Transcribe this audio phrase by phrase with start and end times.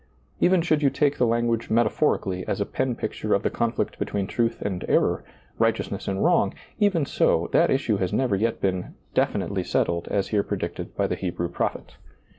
[0.39, 4.25] Even should you take the language metaphorically as a pen picture of the conflict between
[4.25, 5.23] truth and error,
[5.59, 10.41] righteousness and wrong, even so, that issue has never yet been definitely settled as here
[10.41, 11.97] predicted by the Hebrew prophet.